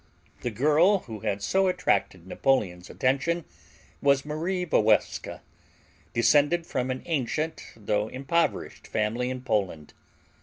The 0.41 0.49
girl 0.49 1.01
who 1.01 1.19
had 1.19 1.43
so 1.43 1.67
attracted 1.67 2.25
Napoleon's 2.25 2.89
attention 2.89 3.45
was 4.01 4.25
Marie 4.25 4.65
Walewska, 4.65 5.41
descended 6.11 6.65
from 6.65 6.89
an 6.89 7.03
ancient 7.05 7.61
though 7.75 8.07
impoverished 8.07 8.87
family 8.87 9.29
in 9.29 9.41
Poland. 9.43 9.93